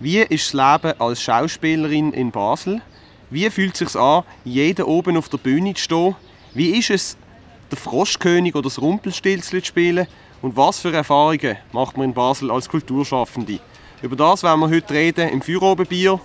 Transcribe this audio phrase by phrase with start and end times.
[0.00, 2.80] Wie ist das Leben als Schauspielerin in Basel?
[3.30, 6.16] Wie fühlt es sich an, jeden oben auf der Bühne zu stehen?
[6.54, 7.16] Wie ist es,
[7.68, 10.06] der Froschkönig oder das Rumpelstilzchen zu spielen?
[10.40, 13.58] Und was für Erfahrungen macht man in Basel als Kulturschaffende?
[14.00, 16.20] Über das werden wir heute reden im Feuerobenbier.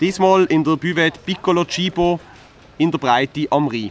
[0.00, 2.20] Diesmal in der Buvette Piccolo Cibo
[2.78, 3.90] in der Breite am Rhein.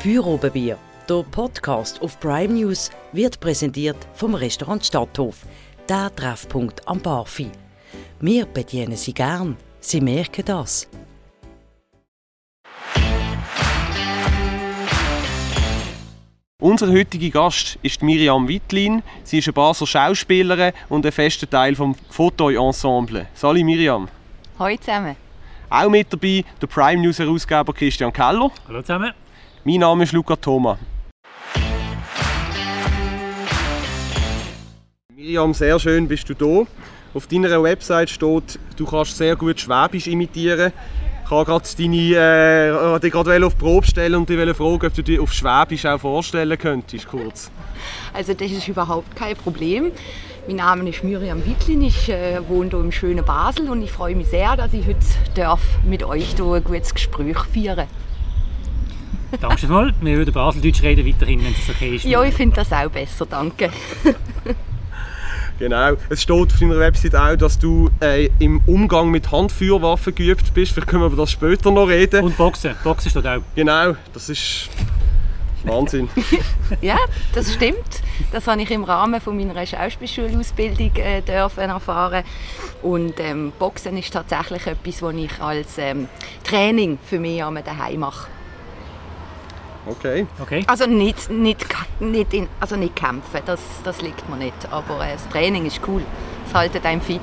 [0.00, 0.78] Feuerobenbier,
[1.10, 5.44] der Podcast auf Prime News, wird präsentiert vom Restaurant Stadthof,
[5.88, 7.50] der Treffpunkt am Barfi.
[8.20, 10.88] Wir bedienen Sie gern, Sie merken das.
[16.60, 19.02] Unser heutiger Gast ist Miriam Wittlin.
[19.24, 23.26] Sie ist eine Basler Schauspielerin und ein fester Teil des Fotoy-Ensemble.
[23.34, 24.08] Salut Miriam.
[24.60, 25.16] Hallo zusammen.
[25.70, 28.52] Auch mit dabei der Prime News Herausgeber Christian Keller.
[28.68, 29.12] Hallo zusammen.
[29.64, 30.78] Mein Name ist Luca Thoma.
[35.20, 36.66] Miriam, sehr schön bist du da.
[37.12, 40.72] Auf deiner Website steht, du kannst sehr gut Schwäbisch imitieren.
[41.22, 44.94] Ich habe gerade deine, äh, dich gerade auf die Probe stellen und dich fragen, ob
[44.94, 47.50] du dich auf Schwäbisch auch vorstellen könntest, kurz.
[48.14, 49.92] Also das ist überhaupt kein Problem.
[50.46, 54.16] Mein Name ist Miriam Wittlin, ich äh, wohne hier im schönen Basel und ich freue
[54.16, 55.00] mich sehr, dass ich heute
[55.34, 57.86] darf mit euch hier ein gutes Gespräch führen
[59.38, 59.94] Danke vielmals.
[60.00, 62.04] Wir würden Baseldeutsch reden weiterhin, wenn es okay ist.
[62.04, 63.70] Ja, ich finde das auch besser, danke.
[65.60, 65.92] Genau.
[66.08, 70.72] Es steht auf deiner Website auch, dass du äh, im Umgang mit Handfeuerwaffen geübt bist.
[70.72, 72.24] Vielleicht können wir über das später noch reden.
[72.24, 72.74] Und Boxen.
[72.82, 73.42] Boxen steht auch.
[73.54, 74.70] Genau, das ist
[75.64, 76.08] Wahnsinn.
[76.80, 76.96] ja,
[77.34, 78.00] das stimmt.
[78.32, 82.24] Das habe ich im Rahmen von meiner Schauspielschulausbildung äh, dürfen erfahren.
[82.80, 86.08] Und ähm, Boxen ist tatsächlich etwas, was ich als ähm,
[86.42, 88.28] Training für mich daheim mache.
[89.86, 90.26] Okay.
[90.40, 90.64] okay.
[90.66, 91.66] Also nicht, nicht,
[92.00, 94.54] nicht, in, also nicht kämpfen, das, das liegt mir nicht.
[94.70, 96.02] Aber äh, das Training ist cool.
[96.46, 97.20] Es hält einem fit.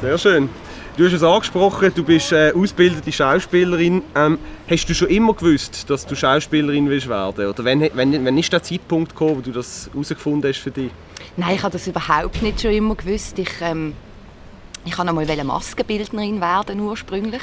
[0.00, 0.48] Sehr schön.
[0.96, 4.02] Du hast es angesprochen, du bist äh, ausgebildete Schauspielerin.
[4.14, 7.48] Ähm, hast du schon immer gewusst, dass du Schauspielerin willst werden?
[7.48, 10.90] Oder wenn, wenn, wenn ist der Zeitpunkt gekommen, wo du das herausgefunden hast für dich?
[11.36, 13.38] Nein, ich habe das überhaupt nicht schon immer gewusst.
[13.38, 13.92] Ich, ähm,
[14.86, 17.42] ich wollte einmal Maskenbildnerin werden ursprünglich.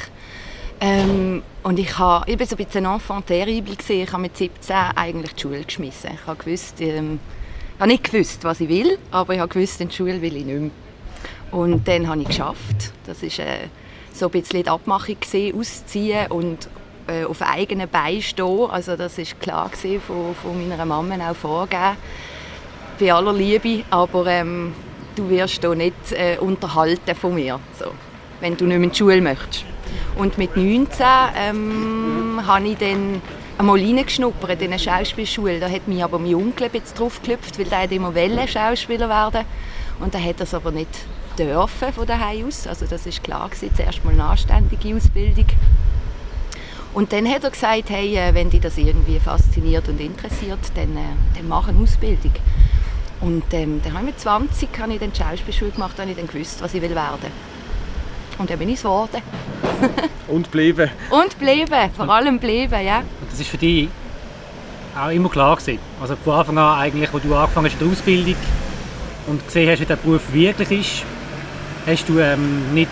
[0.85, 3.73] Ähm, und ich, habe, ich war so ein bisschen Enfant terrible.
[3.73, 4.01] Gewesen.
[4.01, 6.09] Ich habe mit 17 eigentlich die Schule geschmissen.
[6.13, 7.21] Ich habe, gewusst, ähm,
[7.75, 10.35] ich habe nicht gewusst, was ich will, aber ich habe gewusst, in die Schule will
[10.35, 10.71] ich nicht mehr.
[11.51, 12.91] Und dann habe ich es geschafft.
[13.05, 13.67] Das war äh,
[14.11, 16.67] so ein bisschen die Abmachung, gewesen, auszuziehen und
[17.07, 18.69] äh, auf eigenen Beinen stehen.
[18.69, 21.95] Also das war klar gewesen, von, von meiner Mama auch vorgegeben.
[22.99, 24.73] Bei aller Liebe, aber ähm,
[25.15, 27.85] du wirst hier nicht äh, unterhalten von mir, so,
[28.41, 29.72] wenn du nicht mehr in die Schule möchtest.
[30.17, 31.05] Und mit 19
[31.35, 33.21] ähm, habe ich dann
[33.57, 35.59] einmal reingeschnuppert in eine Schauspielschule.
[35.59, 39.45] Da hat mich aber mein Onkel ein bisschen draufgeklüpft, weil der immer wollte Schauspieler werden
[39.99, 40.89] Und er hat das aber nicht
[41.37, 42.67] dürfen von daheim aus.
[42.67, 45.47] Also das ist klar gewesen, zuerst mal eine anständige Ausbildung.
[46.93, 50.95] Und dann hat er gesagt, hey, äh, wenn dich das irgendwie fasziniert und interessiert, dann,
[50.95, 52.33] äh, dann mach eine Ausbildung.
[53.19, 56.11] Und ähm, dann habe ich mit 20 habe ich dann die Schauspielschule gemacht, dann habe
[56.11, 57.52] ich dann gewusst, was ich will werden
[58.39, 59.21] und dann bin ich es geworden.
[60.27, 60.89] und bleiben.
[61.09, 62.99] Und bleiben, vor allem bleiben, ja.
[62.99, 63.89] Und das ist für dich
[64.95, 65.79] auch immer klar gewesen?
[66.01, 68.35] Also von Anfang an eigentlich, wo du angefangen hast in der Ausbildung
[69.27, 71.05] und gesehen hast, wie der Beruf wirklich ist,
[71.87, 72.91] hast du ähm, nicht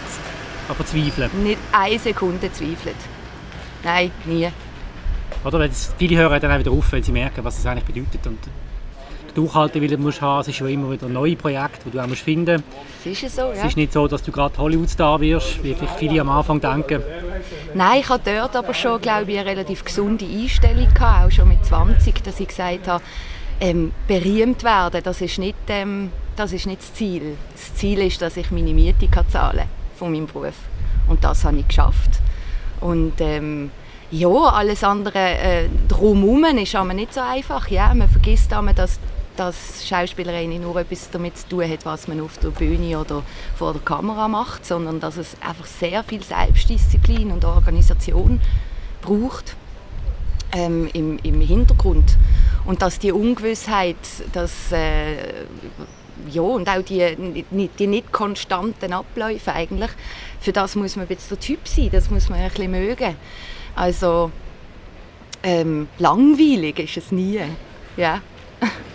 [0.75, 1.34] verzweifelt?
[1.35, 2.96] Nicht eine Sekunde zweifelt.
[3.84, 4.47] Nein, nie.
[5.44, 5.59] Oder?
[5.59, 8.25] Weil viele hören dann auch wieder auf, wenn sie merken, was es eigentlich bedeutet.
[8.28, 8.40] Und
[9.33, 10.41] Durchhaltewillen musst haben.
[10.41, 12.63] Es ist schon immer wieder neue Projekte, die du auch musst finden
[13.03, 13.05] musst.
[13.05, 13.53] Es ist so, ja.
[13.53, 17.01] Es ist nicht so, dass du gerade Hollywood-Star wirst, wie vielleicht viele am Anfang denken.
[17.73, 21.47] Nein, ich hatte dort aber schon, glaube ich, eine relativ gesunde Einstellung gehabt, auch schon
[21.47, 23.03] mit 20, dass ich gesagt habe,
[23.59, 27.37] ähm, berühmt werden, das ist, nicht, ähm, das ist nicht das Ziel.
[27.53, 30.55] Das Ziel ist, dass ich meine Miete kann zahlen kann von meinem Beruf.
[31.07, 32.19] Und das habe ich geschafft.
[32.79, 33.69] Und ähm,
[34.09, 37.69] ja, alles andere äh, drumherum ist aber nicht so einfach.
[37.69, 38.99] Ja, man vergisst einmal, dass
[39.35, 43.23] dass Schauspielerin nur etwas damit zu tun hat, was man auf der Bühne oder
[43.55, 48.39] vor der Kamera macht, sondern dass es einfach sehr viel Selbstdisziplin und Organisation
[49.01, 49.55] braucht
[50.53, 52.17] ähm, im, im Hintergrund.
[52.66, 53.95] Und dass die Ungewissheit,
[54.33, 55.45] dass, äh,
[56.29, 57.45] ja, und auch die,
[57.79, 59.91] die nicht konstanten Abläufe eigentlich,
[60.39, 63.16] für das muss man bisschen der Typ sein, das muss man ein bisschen mögen.
[63.75, 64.31] Also
[65.43, 67.41] ähm, langweilig ist es nie.
[67.97, 68.22] Ja.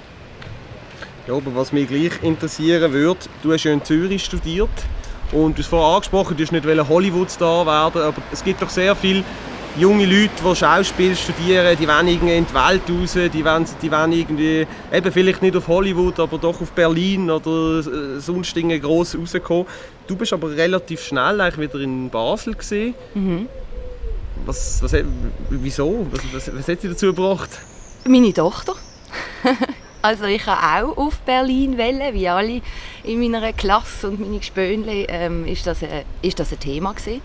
[1.26, 4.69] Ja, aber was mich gleich interessieren würde, du hast ja in Zürich studiert
[5.32, 8.94] und du hast vorhin angesprochen, du hast nicht Hollywood-Star werden, aber es gibt doch sehr
[8.94, 9.25] viele
[9.76, 13.90] junge Leute, die Schauspiel studieren, die wollen irgendwie in die Welt raus, die wollen, die
[13.90, 18.78] wollen irgendwie, eben vielleicht nicht auf Hollywood, aber doch auf Berlin oder äh, sonst irgendwie
[18.78, 19.67] gross rauskommen.
[20.06, 22.94] Du bist aber relativ schnell eigentlich wieder in Basel gesehen.
[23.14, 23.49] Mhm.
[24.44, 24.94] Was, was,
[25.50, 26.06] wieso?
[26.12, 27.50] Was, was, was hat sie dazu gebracht?
[28.05, 28.75] Meine Tochter.
[30.06, 32.60] also ich habe auch auf Berlin wählen, wie alle
[33.02, 37.20] in meiner Klasse und meine Gespönle ähm, ist, das ein, ist das ein Thema gewesen.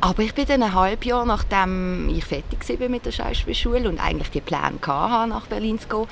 [0.00, 4.00] Aber ich bin dann ein halbes Jahr, nachdem ich fertig war mit der Schauspielschule und
[4.00, 6.06] eigentlich die Pläne hatte, nach Berlin zu gehen,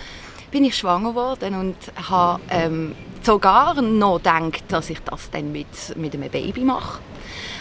[0.51, 1.77] bin ich schwanger geworden und
[2.11, 7.01] habe ähm, sogar noch gedacht, dass ich das dann mit, mit einem Baby mache.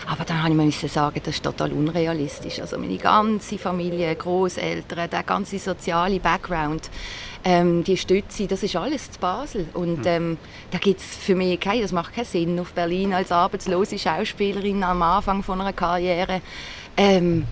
[0.06, 2.60] Aber dann habe ich mir sagen, das ist total unrealistisch.
[2.60, 6.90] Also meine ganze Familie, Großeltern, der ganze soziale Background,
[7.48, 9.70] ähm, die Stütze, das ist alles zu Basel.
[9.74, 10.08] Und hm.
[10.08, 10.38] ähm,
[10.72, 14.84] da gibt es für mich kein, das macht keinen Sinn, auf Berlin als arbeitslose Schauspielerin
[14.84, 16.42] am Anfang von einer Karriere.
[16.98, 17.46] Ähm,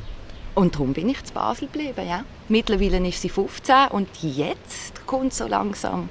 [0.53, 2.05] und darum bin ich zu Basel geblieben.
[2.05, 2.25] Ja.
[2.49, 6.09] Mittlerweile ist sie 15 und jetzt kommt so langsam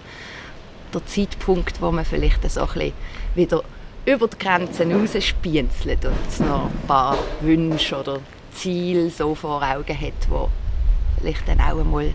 [0.95, 2.93] der Zeitpunkt, wo man vielleicht so ein bisschen
[3.35, 3.65] wieder
[4.07, 8.21] über die Grenzen rausspienzelt und noch ein paar Wünsche oder
[8.51, 10.49] Ziele so vor Augen hat, wo
[11.19, 12.15] vielleicht dann auch einmal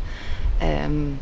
[0.61, 1.19] ähm,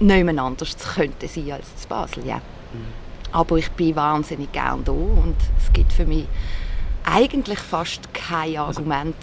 [0.00, 2.26] niemand anders könnte sein als zu Basel.
[2.26, 2.36] Ja.
[2.36, 2.86] Mhm.
[3.32, 6.26] Aber ich bin wahnsinnig gern da und es gibt für mich
[7.04, 9.16] eigentlich fast kein also Argument,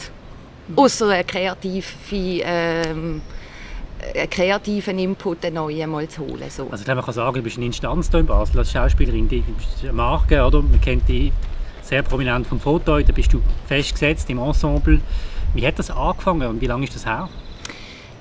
[0.76, 3.22] außer eine kreative ähm,
[4.16, 6.50] einen kreativen Input einen neuen mal zu holen.
[6.50, 6.64] So.
[6.66, 9.28] Also ich glaube, man kann sagen, du bist eine Instanz hier in Basel als Schauspielerin,
[9.28, 10.62] die bist eine Marke, oder?
[10.62, 11.32] man kennt dich
[11.82, 15.02] sehr prominent vom Foto, da bist du festgesetzt im Ensemble.
[15.54, 17.30] Wie hat das angefangen und wie lange ist das her?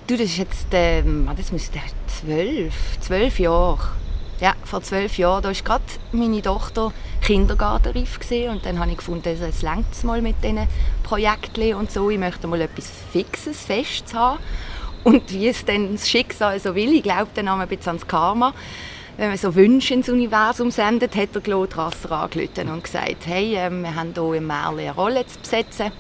[0.09, 3.89] Du, das ist jetzt, ähm, das müsste zwölf, zwölf Jahre.
[4.41, 8.19] Ja, vor zwölf Jahren, da war gerade meine Tochter kindergartenreif
[8.51, 10.67] und dann habe ich gefunden, es längt mal mit diesen
[11.03, 12.09] Projekten und so.
[12.09, 14.39] Ich möchte mal etwas Fixes, Festes haben.
[15.05, 18.55] Und wie es dann das Schicksal so will, ich glaube dann ein bisschen ans Karma,
[19.19, 23.57] wenn man so Wünsche ins Universum sendet, hat der Claude Rasser angerufen und gesagt, hey,
[23.57, 25.93] äh, wir haben hier im Märchen eine Rolle zu besetzen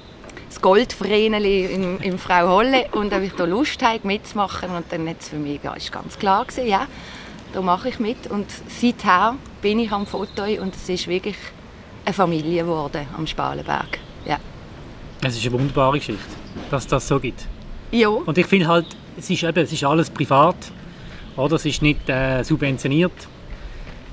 [0.49, 4.71] das Goldvreneli im, im Frau Holle und ob ich da Lust habe, mitzumachen.
[4.71, 6.87] Und dann hat es für mich ist ganz klar gewesen, ja,
[7.53, 8.27] da mache ich mit.
[8.29, 11.37] Und seither bin ich am Foto und es ist wirklich
[12.05, 13.99] eine Familie geworden am Spalenberg.
[14.25, 14.39] Ja.
[15.23, 16.23] Es ist eine wunderbare Geschichte,
[16.71, 17.47] dass es das so gibt.
[17.91, 18.09] Ja.
[18.09, 18.87] Und ich finde halt,
[19.19, 20.57] es ist, eben, es ist alles privat,
[21.37, 21.57] oder?
[21.57, 23.13] es ist nicht äh, subventioniert,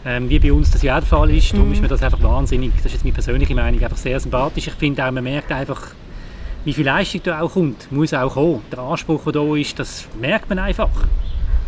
[0.05, 1.53] ähm, wie bei uns das ja der Fall ist.
[1.53, 1.73] Darum mhm.
[1.73, 4.67] ist mir das einfach wahnsinnig, das ist jetzt meine persönliche Meinung, einfach sehr sympathisch.
[4.67, 5.81] Ich finde auch, man merkt einfach,
[6.65, 8.61] wie viel Leistung da auch kommt, muss auch kommen.
[8.71, 10.89] Der Anspruch, der da ist, das merkt man einfach.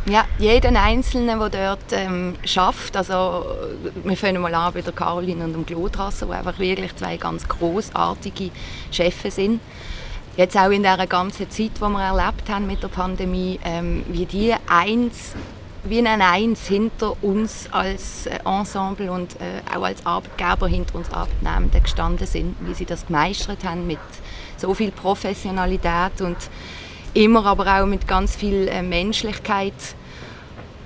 [0.09, 3.45] Ja, jeden Einzelnen, der dort ähm, schafft, also
[4.03, 7.47] wir fangen mal an bei der Caroline und dem Glotrasser, die einfach wirklich zwei ganz
[7.47, 8.51] großartige
[8.89, 9.59] Chefs sind.
[10.38, 14.25] Jetzt auch in der ganzen Zeit, die wir erlebt haben mit der Pandemie, ähm, wie
[14.25, 15.35] die eins
[15.83, 21.11] wie ein Eins hinter uns als äh, Ensemble und äh, auch als Arbeitgeber hinter uns
[21.11, 24.00] Arbeitnehmenden gestanden sind, wie sie das gemeistert haben mit
[24.57, 26.38] so viel Professionalität und
[27.13, 29.74] immer aber auch mit ganz viel äh, Menschlichkeit.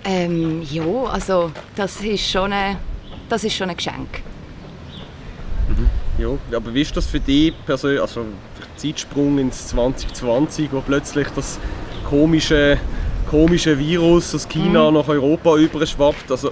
[0.03, 2.77] Ähm, ja, also das ist schon ein,
[3.29, 4.21] das ist schon ein Geschenk.
[5.69, 5.89] Mhm.
[6.17, 8.25] Ja, aber wie ist das für dich persönlich, also
[8.75, 11.59] Zeitsprung ins 2020, wo plötzlich das
[12.09, 12.77] komische,
[13.29, 14.97] komische Virus aus China mhm.
[14.97, 16.31] nach Europa überschwappt?
[16.31, 16.51] Also,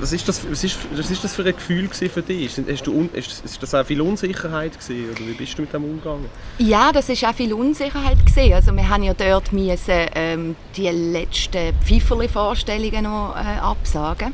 [0.00, 2.58] was ist das, was ist, was ist das für ein Gefühl für dich?
[2.70, 5.84] Hast du, ist, ist das auch viel Unsicherheit gewesen, oder wie bist du mit dem
[5.84, 6.26] umgegangen?
[6.58, 8.54] Ja, das ist auch viel Unsicherheit gewesen.
[8.54, 14.32] Also wir haben ja dort müssen, ähm, die letzten Pfifferli-Vorstellungen noch äh, absagen.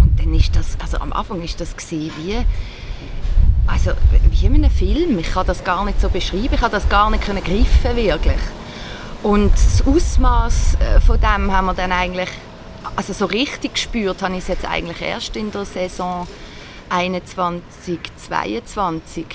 [0.00, 2.44] Und dann ist das, also am Anfang ist das wie
[3.66, 3.90] also
[4.30, 5.18] wie in einem Film.
[5.18, 6.48] Ich kann das gar nicht so beschreiben.
[6.52, 8.40] Ich kann das gar nicht greifen wirklich.
[9.22, 12.30] Und das Ausmaß äh, von dem haben wir dann eigentlich
[12.96, 16.26] also so richtig gespürt habe ich es jetzt eigentlich erst in der Saison
[16.90, 19.26] 21, 22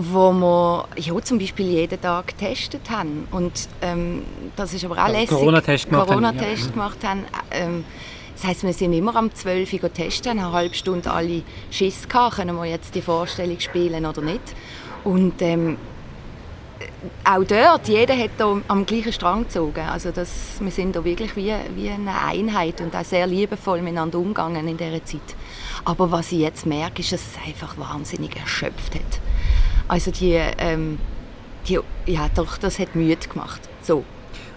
[0.00, 3.26] wo wir ja, zum Beispiel jeden Tag getestet haben.
[3.32, 4.22] Und ähm,
[4.54, 5.30] das ist aber auch lässig.
[5.30, 6.70] Corona-Test gemacht, Corona haben, ja.
[6.70, 7.24] gemacht haben.
[7.50, 7.84] Ähm,
[8.34, 12.08] das heisst, wir sind immer am 12 Uhr testen, haben eine halbe Stunde alle Schiss
[12.08, 14.40] gehabt, können wir jetzt die Vorstellung spielen oder nicht.
[15.02, 15.76] Und ähm,
[17.24, 19.80] auch dort, jeder hat da am gleichen Strang gezogen.
[19.80, 24.18] Also das, wir sind da wirklich wie, wie eine Einheit und auch sehr liebevoll miteinander
[24.18, 25.20] umgegangen in dieser Zeit.
[25.84, 29.20] Aber was ich jetzt merke, ist, dass es einfach wahnsinnig erschöpft hat.
[29.88, 30.98] Also die, ähm,
[31.66, 33.60] die ja doch, das hat müde gemacht.
[33.82, 34.04] So.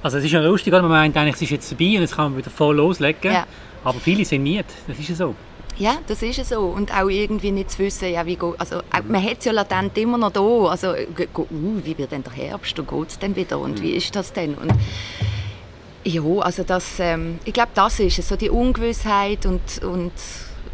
[0.03, 2.31] Also es ist ja lustig, man meint eigentlich, es ist jetzt vorbei und jetzt kann
[2.31, 3.31] man wieder voll loslegen.
[3.31, 3.45] Ja.
[3.83, 5.35] Aber viele sind müde, das ist ja so.
[5.81, 6.59] Ja, das ist so.
[6.59, 9.97] Und auch irgendwie nicht zu wissen, ja, wie go, also man hat es ja latent
[9.97, 10.41] immer noch da.
[10.41, 11.45] Also, uh,
[11.83, 14.53] wie wird denn der Herbst und geht es denn wieder und wie ist das denn?
[14.53, 14.71] Und
[16.03, 20.11] ja, also das, ähm, ich glaube, das ist es, so die Ungewissheit und, und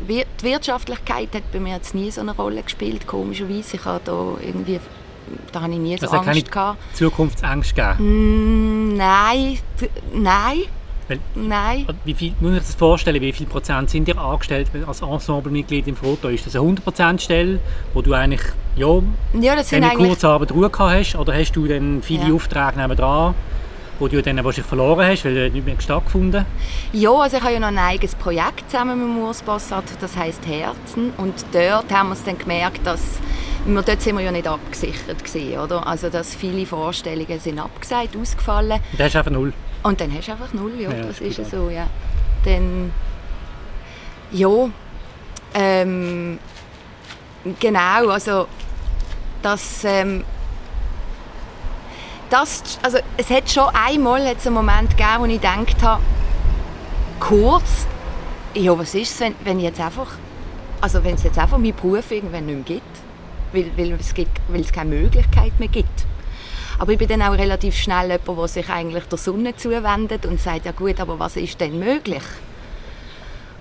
[0.10, 3.78] die Wirtschaftlichkeit hat bei mir jetzt nie so eine Rolle gespielt, komischerweise.
[3.78, 4.82] Ich habe da irgendwie,
[5.54, 6.98] da habe ich nie so Also keine Angst gehabt.
[6.98, 8.94] Zukunftsängste gegeben?
[8.94, 9.58] Mm, nein,
[10.14, 10.64] nein,
[11.08, 11.86] Weil, nein.
[12.04, 15.96] wie viel, muss ich das vorstellen, wie viel Prozent sind ihr angestellt als Ensemblemitglied im
[15.96, 16.28] Foto?
[16.28, 17.60] Ist das eine 100% Stelle,
[17.94, 18.42] wo du eigentlich
[18.76, 19.02] ja,
[19.40, 21.16] Ja, das sind eine eigentlich kurze Arbeit Ruhe gehabt hast?
[21.16, 22.34] Oder hast du dann viele Ja.
[22.34, 23.36] Aufträge nebenan,
[24.00, 26.46] wo du dann wahrscheinlich verloren hast, weil er nicht mehr stattgefunden
[26.92, 30.16] Ja, also ich habe ja noch ein eigenes Projekt zusammen mit dem Urs Bossart, das
[30.18, 31.14] heißt Herzen.
[31.18, 33.02] Und dort haben wir es dann gemerkt, dass
[33.66, 35.88] wir, dort sind wir ja nicht abgesichert gewesen, oder?
[35.88, 38.80] Also dass viele Vorstellungen sind abgesagt, ausgefallen.
[38.92, 39.54] Und das ist einfach null.
[39.84, 41.88] Und dann hast du einfach null, ja, Ja, das ist ja so, ja.
[42.44, 42.92] Dann,
[44.32, 44.70] ja,
[45.54, 46.40] ähm,
[47.60, 48.48] genau, also
[49.42, 50.24] das, ähm,
[52.30, 56.02] das, also es hat schon einmal einen Moment gegeben, wo ich gedacht habe,
[57.20, 57.88] kurz,
[58.54, 60.08] ja, was ist es, wenn, wenn ich jetzt einfach,
[60.82, 62.98] also wenn es jetzt einfach meinen Beruf irgendwann nicht mehr gibt,
[63.54, 66.07] weil, weil, es gibt, weil es keine Möglichkeit mehr gibt.
[66.80, 70.40] Aber ich bin dann auch relativ schnell jemand, der sich eigentlich der Sonne zuwendet und
[70.40, 72.24] sagt, ja gut, aber was ist denn möglich?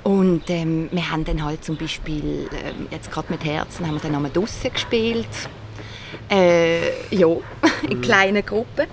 [0.02, 4.00] Und ähm, wir haben dann halt zum Beispiel, ähm, jetzt gerade mit Herzen, haben wir
[4.00, 5.26] dann einmal draussen gespielt.
[6.30, 7.26] Äh, ja,
[7.90, 8.87] in kleinen Gruppen.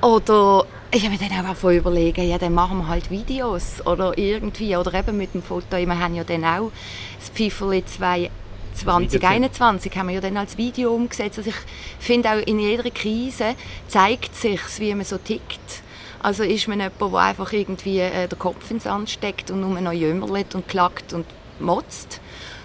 [0.00, 4.76] Oder ich habe mir dann auch überlegen, ja, dann machen wir halt Videos oder irgendwie,
[4.76, 5.76] oder eben mit dem Foto.
[5.76, 6.72] Wir haben ja dann auch
[7.18, 8.30] das Pfifferli 2
[8.76, 11.38] 2021 haben wir ja dann als Video umgesetzt.
[11.38, 11.56] Also ich
[11.98, 13.54] finde auch in jeder Krise
[13.88, 15.82] zeigt sich, wie man so tickt.
[16.22, 19.80] Also ist man jemand, der einfach irgendwie äh, den Kopf ins Sand steckt und nur
[19.80, 21.26] noch jümmerlet und klagt und
[21.60, 22.20] motzt?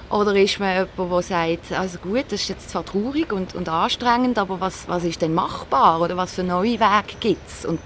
[0.09, 3.69] Oder ist man jemand, der sagt, also gut, das ist jetzt zwar traurig und, und
[3.69, 7.65] anstrengend, aber was, was ist denn machbar oder was für neue Wege gibt es?
[7.65, 7.79] Und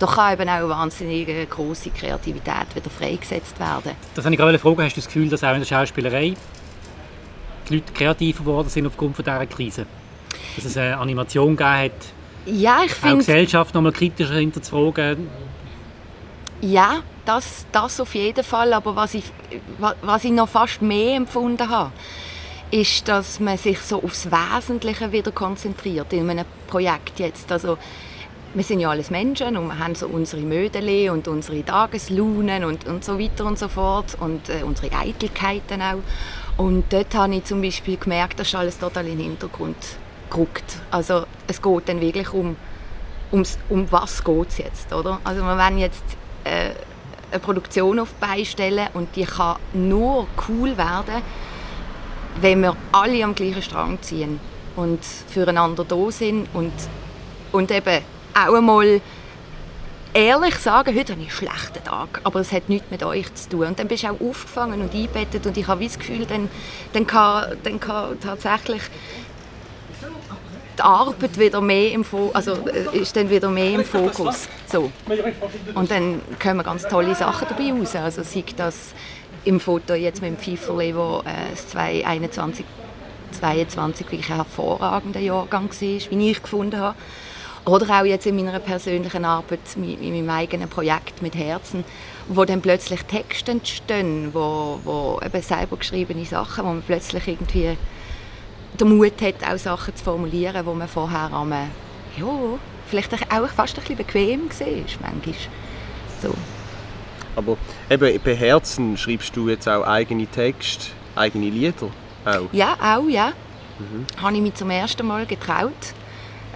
[0.00, 3.92] da kann eben auch wahnsinnig äh, grosse Kreativität wieder freigesetzt werden.
[4.14, 4.82] Das habe ich gerade fragen.
[4.82, 6.34] Hast du das Gefühl, dass auch in der Schauspielerei
[7.68, 9.86] die Leute kreativer geworden sind aufgrund von dieser Krise?
[10.56, 11.92] Dass es eine Animation gegeben hat,
[12.46, 13.16] Ja, ich auch die finde...
[13.18, 15.28] Gesellschaft noch mal kritischer hinterzufragen.
[16.60, 18.72] Ja, das, das auf jeden Fall.
[18.72, 19.24] Aber was ich,
[19.78, 21.92] wa- was ich noch fast mehr empfunden habe,
[22.70, 27.50] ist, dass man sich so aufs Wesentliche wieder konzentriert in einem Projekt jetzt.
[27.52, 27.78] Also,
[28.54, 32.86] wir sind ja alles Menschen und wir haben so unsere Mödele und unsere Tageslaunen und,
[32.86, 35.98] und so weiter und so fort und äh, unsere Eitelkeiten auch.
[36.58, 39.76] Und dort habe ich zum Beispiel gemerkt, das ist alles total in den Hintergrund
[40.28, 40.80] gerückt.
[40.90, 42.56] Also es geht dann wirklich um,
[43.32, 45.20] ums, um was geht es jetzt, oder?
[45.22, 46.02] Also wir wollen jetzt
[46.42, 46.70] äh,
[47.30, 51.22] eine Produktion auf die Beine stellen und die kann nur cool werden,
[52.40, 54.40] wenn wir alle am gleichen Strang ziehen
[54.74, 56.72] und füreinander da sind und,
[57.52, 58.02] und eben
[58.34, 59.00] auch einmal
[60.18, 63.50] ehrlich sagen, heute habe ich einen schlechten Tag, aber es hat nichts mit euch zu
[63.50, 63.66] tun.
[63.68, 66.50] Und dann bist du auch aufgefangen und eingebettet und ich habe das Gefühl, dann,
[66.92, 68.82] dann, kann, dann kann tatsächlich
[70.76, 74.48] die Arbeit wieder mehr im Fo also äh, ist dann wieder mehr im Fokus.
[74.70, 74.90] So.
[75.74, 77.94] Und dann kommen ganz tolle Sachen dabei raus.
[77.96, 78.94] Also sei das
[79.44, 82.64] im Foto jetzt mit dem Pfeiferli, wo äh, das 2021
[83.32, 86.96] 22 wirklich ein hervorragender Jahrgang war, wie ich gefunden habe.
[87.68, 91.84] Oder auch jetzt in meiner persönlichen Arbeit, mit meinem eigenen Projekt mit Herzen,
[92.26, 97.76] wo dann plötzlich Texte entstehen, wo, wo eben selber geschriebene Sachen, wo man plötzlich irgendwie
[98.80, 102.26] den Mut hat, auch Sachen zu formulieren, wo man vorher am, ja,
[102.86, 104.66] vielleicht auch fast ein bisschen bequem war,
[105.02, 105.34] manchmal.
[106.22, 106.34] So.
[107.36, 107.58] Aber
[107.90, 111.88] eben bei Herzen schreibst du jetzt auch eigene Texte, eigene Lieder
[112.24, 112.48] auch.
[112.52, 113.32] Ja, auch, ja.
[114.20, 115.94] Habe ich mich zum ersten Mal getraut,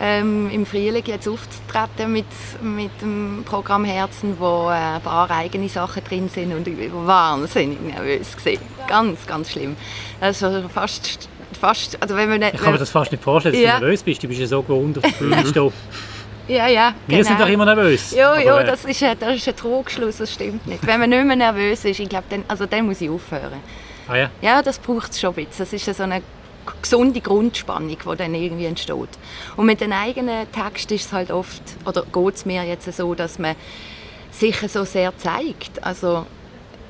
[0.04, 2.24] ähm, im Frühling jetzt aufzutreten mit,
[2.60, 7.06] mit dem Programm Herzen, wo äh, ein paar eigene Sachen drin sind und ich war
[7.06, 8.62] wahnsinnig nervös gewesen.
[8.88, 9.76] Ganz, ganz schlimm.
[10.20, 11.28] Das war fast,
[11.60, 13.74] fast also wenn man nicht, Ich kann mir das fast nicht vorstellen, dass Ja.
[13.78, 14.22] du nervös bist.
[14.22, 15.72] Du bist ja so gewohnt, auf der Bühne stehen.
[16.48, 18.10] ja, ja, Wir sind doch immer nervös.
[18.10, 20.84] Ja, ja, das ist, ein- das ist ein Trugschluss, das stimmt nicht.
[20.84, 23.60] Wenn man nicht mehr nervös ist, ich glaube, dann, also dann muss ich aufhören.
[24.08, 24.30] Ah ja.
[24.40, 25.52] Ja, das braucht es schon ein bisschen.
[25.64, 26.22] Das ist so eine
[26.80, 29.08] gesunde Grundspannung, die dann irgendwie entsteht.
[29.56, 33.14] Und mit den eigenen Texten ist es halt oft, oder geht es mir jetzt so,
[33.14, 33.56] dass man
[34.30, 35.82] sich so sehr zeigt.
[35.82, 36.26] Also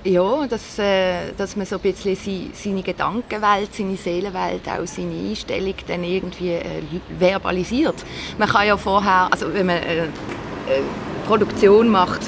[0.04, 5.14] ja, dass, äh, dass man so ein bisschen sie, seine Gedankenwelt, seine Seelenwelt, auch seine
[5.14, 6.82] Einstellung dann irgendwie äh,
[7.18, 7.96] verbalisiert.
[8.38, 10.08] Man kann ja vorher, also wenn man äh, äh,
[11.26, 12.22] Produktion macht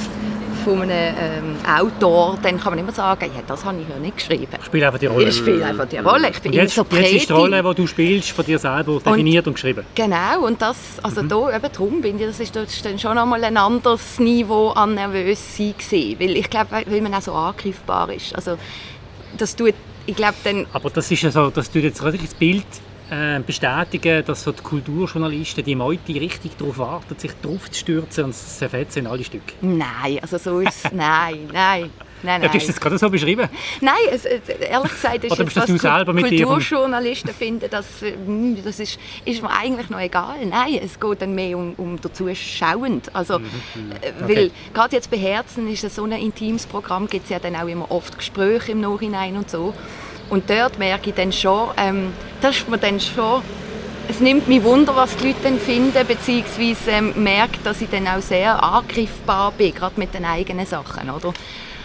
[0.65, 4.17] von einem ähm, Autor, dann kann man immer sagen, ja, das habe ich ja nicht
[4.17, 4.47] geschrieben.
[4.59, 5.29] Ich spiele einfach die Rolle.
[5.29, 6.31] Ich spiele einfach die Rolle.
[6.31, 9.47] Ich bin und jetzt, jetzt ist die Rolle, die du spielst, von dir selber definiert
[9.47, 9.85] und, und geschrieben.
[9.95, 11.29] Genau, und das, also mhm.
[11.29, 14.71] da, eben darum bin ich, das ist, das ist dann schon einmal ein anderes Niveau
[14.71, 18.35] an nervös sein gewesen, weil ich glaube, weil man auch so angreifbar ist.
[18.35, 18.57] Also,
[19.37, 19.75] das tut,
[20.07, 20.67] ich glaube dann...
[20.73, 22.65] Aber das ist ja so, das tut jetzt richtig das Bild
[23.11, 28.25] äh, bestätigen, dass so die Kulturjournalisten die Meute richtig darauf warten, sich drauf zu stürzen
[28.25, 29.55] und zu zerfetzen in alle Stücke.
[29.61, 31.91] Nein, also so ist nein, nein.
[32.25, 32.51] Nein, nein.
[32.55, 33.49] Ja, du es gerade so beschrieben.
[33.83, 38.65] Nein, es, ehrlich gesagt ist Oder es, was du selber mit Kulturjournalisten finden, das, hm,
[38.65, 40.37] das ist, ist mir eigentlich noch egal.
[40.47, 43.15] Nein, es geht dann mehr um, um dazu schauend.
[43.15, 43.47] Also, mhm.
[44.01, 44.37] Äh, okay.
[44.37, 47.55] Weil gerade jetzt bei Herzen ist es so ein intimes Programm, gibt es ja dann
[47.57, 49.75] auch immer oft Gespräche im Nachhinein und so.
[50.31, 53.43] Und dort merke ich dann schon, ähm, das ist mir dann schon,
[54.09, 58.07] es nimmt mich Wunder, was die Leute dann finden, beziehungsweise ähm, merkt, dass ich dann
[58.07, 61.33] auch sehr angreifbar bin, gerade mit den eigenen Sachen, oder?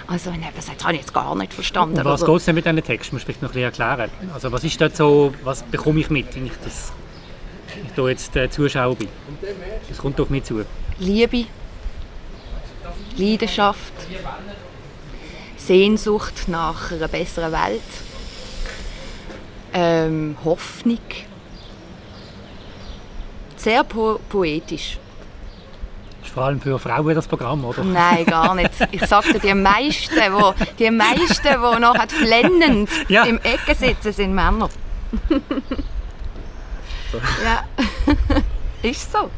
[0.08, 2.00] Also wenn jemand sagt, das habe ich jetzt gar nicht verstanden.
[2.00, 3.16] Und was geht es denn mit diesen Texten?
[3.16, 4.10] Du vielleicht noch ein bisschen erklären.
[4.34, 6.92] Also was ist dort so, was bekomme ich mit, wenn ich das
[7.86, 9.08] ich da jetzt äh, Zuschauer bin?
[9.88, 10.66] Das kommt auf mich zu.
[10.98, 11.46] Liebe,
[13.16, 13.94] Leidenschaft,
[15.58, 17.82] Sehnsucht nach einer besseren Welt,
[19.74, 21.00] ähm, Hoffnung.
[23.56, 24.98] Sehr po poetisch.
[26.20, 27.84] Das ist vor allem für Frauen das Programm, oder?
[27.84, 28.72] Nein, gar nicht.
[28.92, 33.24] Ich sagte, die meisten, wo, die meisten, die noch flennend ja.
[33.26, 34.70] im Ecken sitzen, sind Männer.
[37.44, 37.64] ja,
[38.82, 39.30] ist so.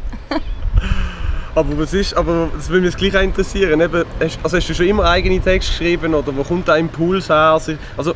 [1.53, 3.81] Aber was ist, aber das würde mich gleich interessieren.
[3.81, 7.29] Eben, hast, also hast du schon immer eigene Texte geschrieben oder wo kommt der Impuls
[7.29, 7.59] her?
[7.97, 8.15] Also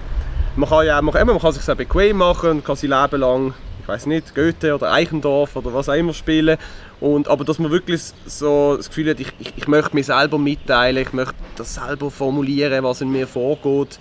[0.56, 3.54] man kann ja man, man kann sich sehr bequem machen und kann sein Leben lang,
[3.82, 6.58] ich weiß nicht, Goethe oder Eichendorff oder was auch immer spielen.
[7.00, 10.38] Und, aber dass man wirklich so das Gefühl hat, ich, ich, ich möchte mir selber
[10.38, 14.00] mitteilen, ich möchte das selber formulieren, was in mir vorgeht.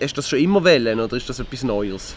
[0.00, 2.14] Hast du das schon immer wollen oder ist das etwas Neues?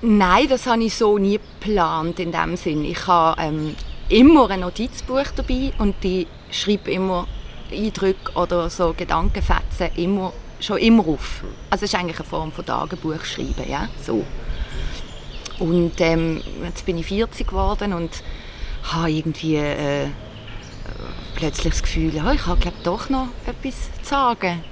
[0.00, 2.84] Nein, das habe ich so nie geplant in dem Sinn.
[2.84, 3.74] Ich habe ähm,
[4.08, 7.26] immer ein Notizbuch dabei und ich schreibe immer
[7.70, 11.42] Eindrücke oder so Gedankenfetzen immer schon immer auf.
[11.70, 14.24] Also es ist eigentlich eine Form von Tagebuch schreiben, ja, so.
[15.58, 18.10] Und ähm, jetzt bin ich 40 geworden und
[18.84, 20.06] habe irgendwie äh,
[21.34, 24.62] plötzlich das Gefühl, ja, ich habe doch noch etwas zu sagen.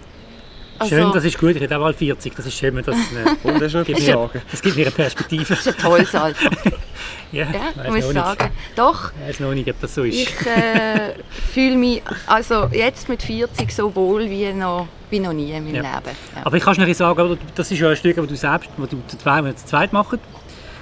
[0.78, 1.56] Also, schön, das ist gut.
[1.56, 2.34] Ich hätte auch mal 40.
[2.34, 4.90] Das ist schön, wenn das, äh, Und das, ist gibt mir, das gibt mir eine
[4.90, 5.44] Perspektive.
[5.48, 6.50] Das ist ein tolles Alter.
[7.32, 8.50] ja, ja muss ich sagen.
[8.74, 9.12] Doch.
[9.22, 10.14] Ich weiß noch nicht, ob das so ist.
[10.14, 11.14] Ich äh,
[11.52, 15.76] fühle mich also jetzt mit 40 so wohl wie noch, wie noch nie in meinem
[15.76, 15.96] ja.
[15.96, 16.16] Leben.
[16.34, 16.42] Ja.
[16.44, 19.02] Aber ich kann nicht sagen, das ist ja ein Stück, das du selbst, das du
[19.06, 20.18] zu zweit, zu zweit machst.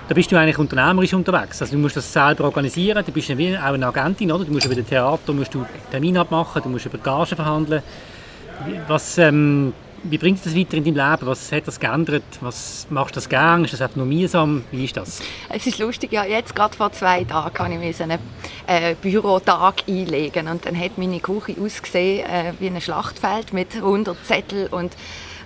[0.06, 1.62] Da bist du eigentlich unternehmerisch unterwegs.
[1.62, 3.02] Also du musst das selber organisieren.
[3.06, 4.44] Du bist wie auch eine Agentin, oder?
[4.44, 7.82] Du musst über das Theater musst du Termine abmachen, du musst über Gagen verhandeln.
[8.86, 9.72] Was, ähm,
[10.04, 11.26] wie bringt das weiter in dein Leben?
[11.26, 12.24] Was hat das geändert?
[12.40, 13.64] Was machst du das gern?
[13.64, 14.64] Ist das einfach nur mühsam?
[14.70, 15.20] Wie ist das?
[15.48, 18.18] Es ist lustig, ja, jetzt gerade vor zwei Tagen kann ich einen
[18.66, 24.16] äh, Bürotag einlegen und dann hat meine Küche ausgesehen äh, wie ein Schlachtfeld mit 100
[24.24, 24.92] Zettel und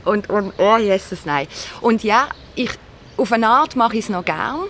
[0.05, 1.47] und, und oh Jesus, nein.
[1.81, 2.71] Und ja, ich,
[3.17, 4.61] auf eine Art mache ich es noch gern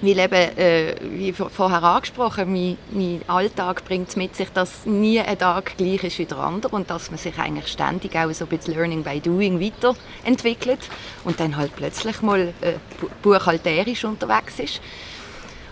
[0.00, 5.20] weil eben, äh, wie vorher angesprochen, mein, mein Alltag bringt es mit sich, dass nie
[5.20, 8.44] ein Tag gleich ist wie der andere und dass man sich eigentlich ständig auch so
[8.44, 10.80] ein bisschen Learning by Doing weiterentwickelt
[11.24, 12.74] und dann halt plötzlich mal äh,
[13.22, 14.80] buchhalterisch unterwegs ist.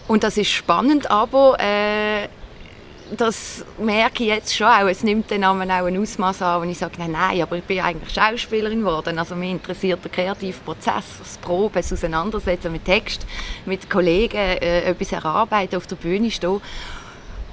[0.08, 2.28] Und das ist spannend, aber äh,
[3.16, 4.86] das merke ich jetzt schon auch.
[4.86, 7.80] Es nimmt dann auch ein Ausmaß an, wo ich sage, nein, nein, aber ich bin
[7.80, 9.18] eigentlich Schauspielerin geworden.
[9.18, 13.26] Also mich interessiert der kreative Prozess, das Proben, das Auseinandersetzen mit Text,
[13.66, 16.60] mit Kollegen, äh, etwas erarbeiten, auf der Bühne stehen.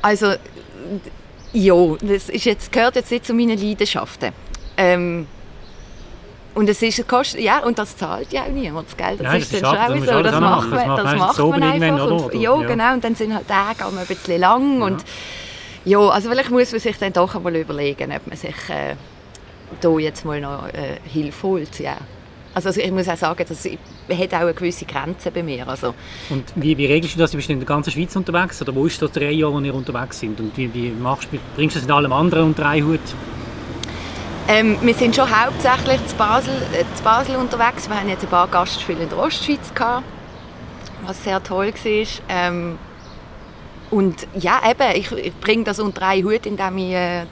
[0.02, 0.34] Also,
[1.52, 4.32] ja, das ist jetzt, gehört jetzt nicht zu meinen Leidenschaften.
[4.78, 5.28] Ähm,
[6.56, 9.17] und es ist kostet, ja, und das zahlt ja auch niemand, gell?
[9.17, 10.24] Das, Nein, ist das dann schon so.
[10.24, 12.12] Das, macht man, das macht man einfach.
[12.12, 12.93] Und, ja, genau.
[12.93, 14.80] Und dann sind halt Tage auch ein bisschen lang.
[14.80, 14.86] Ja.
[14.86, 15.06] Und,
[15.89, 18.95] ja, also vielleicht muss man sich dann doch einmal überlegen, ob man sich äh,
[19.82, 21.80] da jetzt mal noch äh, Hilfe holt.
[21.80, 21.97] Ja.
[22.54, 25.67] Also, also ich muss auch sagen, das hat auch eine gewisse Grenze bei mir.
[25.67, 25.95] Also,
[26.30, 27.32] und wie, wie regelst du das?
[27.32, 28.62] Du bist in der ganzen Schweiz unterwegs?
[28.62, 30.39] Oder wo ist das drei Jahre, wo ihr unterwegs sind?
[30.39, 32.99] Und wie, wie machst, bringst du das in allem anderen unter einen Hut?
[34.47, 37.89] Ähm, wir sind schon hauptsächlich zu Basel, äh, zu Basel unterwegs.
[37.89, 40.06] Wir haben jetzt ein paar Gastspiele in der Ostschweiz gehabt,
[41.06, 42.08] was sehr toll war.
[42.30, 42.78] Ähm,
[43.91, 47.25] und ja, eben, ich, ich bringe das unter einen Hut, indem ich äh,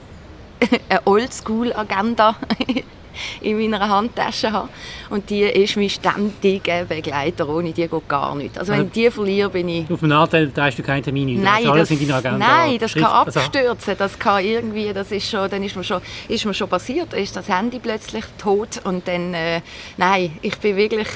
[0.88, 2.36] eine Oldschool-Agenda
[3.40, 4.68] in meiner Handtasche habe.
[5.10, 7.48] Und die ist mein ständiger Begleiter.
[7.48, 8.56] Ohne die geht gar nicht.
[8.58, 9.90] Also wenn ich die verliere, bin ich...
[9.90, 11.42] Auf dem Nachteil trägst du keinen Termin ein.
[11.42, 13.94] Nein, das, nein, das kann Schrift- also- abstürzen.
[13.98, 17.12] Das kann irgendwie, das ist schon, dann ist mir schon, ist mir schon passiert.
[17.12, 19.60] Ist das Handy plötzlich tot und dann, äh,
[19.96, 21.08] nein, ich bin wirklich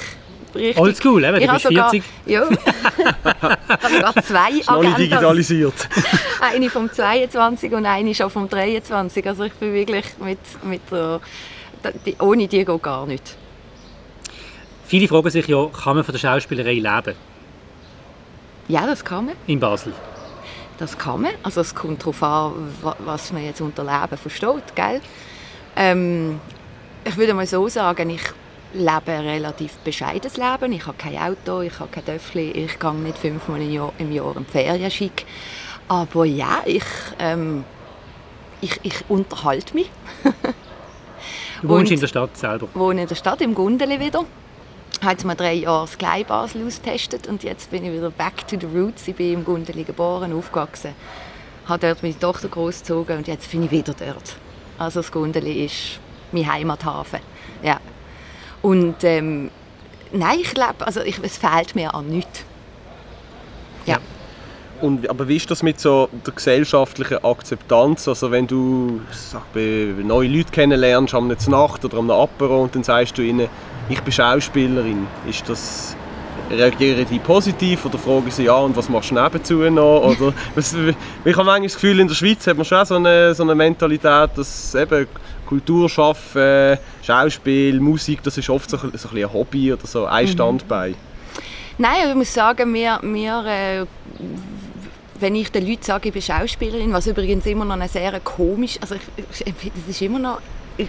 [0.55, 0.79] richtig...
[0.79, 2.03] Oldschool, eben, du bist sogar- 40.
[2.27, 2.45] Ja.
[2.51, 4.97] ich habe sogar zwei Agendas.
[4.97, 5.89] digitalisiert.
[6.41, 9.27] Eine vom 22 und eine schon vom 23.
[9.27, 11.21] Also ich bin wirklich mit, mit der,
[12.07, 13.37] die, ohne die geht gar nicht.
[14.87, 17.15] Viele fragen sich ja, kann man von der Schauspielerei leben
[18.69, 19.35] Ja, das kann man.
[19.47, 19.93] in Basel?
[20.79, 21.31] Das kann man.
[21.43, 25.01] Also es kommt darauf an, wa- was man jetzt unter Leben versteht, gell?
[25.77, 26.41] Ähm,
[27.05, 28.23] ich würde mal so sagen, ich
[28.75, 30.73] lebe ein relativ bescheidenes Leben.
[30.73, 34.13] Ich habe kein Auto, ich habe kein Töffel, ich gehe nicht fünfmal im Jahr, im
[34.13, 35.27] Jahr in die Ferien schick.
[35.89, 36.85] Aber ja, ich,
[37.19, 37.65] ähm,
[38.61, 39.91] ich, ich unterhalte mich.
[41.61, 42.69] Du wohnst in der Stadt selber.
[42.75, 44.25] wohne in der Stadt, im Gundeli wieder.
[44.95, 48.11] Ich habe jetzt mal drei Jahre das Klein Basel ausgetestet und jetzt bin ich wieder
[48.11, 49.07] back to the roots.
[49.07, 50.95] Ich bin im Gundeli geboren, aufgewachsen,
[51.67, 54.37] habe dort meine Tochter großgezogen und jetzt bin ich wieder dort.
[54.79, 56.01] Also das Gundeli ist
[56.33, 57.21] mein Heimathafen.
[57.63, 57.81] Ja.
[58.63, 59.51] Und ähm,
[60.13, 62.45] nein, ich glaube, also ich, es fehlt mir an nichts.
[63.87, 63.99] Ja.
[64.81, 68.09] Und, aber wie ist das mit so der gesellschaftlichen Akzeptanz?
[68.09, 73.19] Also wenn du sag, neue Leute kennenlernst am Nacht oder am Apero und dann sagst
[73.19, 73.49] du ihnen,
[73.89, 75.97] ich bin Schauspielerin, ist das
[76.51, 80.03] reagieren die positiv oder fragen sie ja und was machst du nebenzu noch?
[80.03, 83.43] Oder, ich habe manchmal das Gefühl, in der Schweiz hat man schon so eine, so
[83.43, 85.07] eine Mentalität, dass eben
[85.53, 89.87] Kultur schaffen, Schauspiel, Musik, das ist oft so, ein- so ein bisschen ein Hobby oder
[89.87, 90.95] so ein Standbein.
[91.77, 93.85] Nein, ich muss sagen, wir, wir, äh,
[95.21, 98.79] wenn ich den Leuten sage, ich bin Schauspielerin, was übrigens immer noch eine sehr komisch,
[98.81, 99.03] also ich,
[99.75, 100.39] das ist immer noch,
[100.79, 100.89] ich,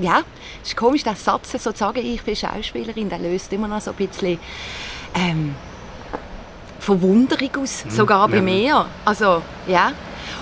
[0.00, 0.22] ja,
[0.60, 3.80] es ist komisch, der Satz so zu sagen, ich bin Schauspielerin, der löst immer noch
[3.80, 4.40] so ein bisschen
[5.14, 5.54] ähm,
[6.80, 8.86] Verwunderung aus, sogar bei mir.
[9.04, 9.92] Also, ja.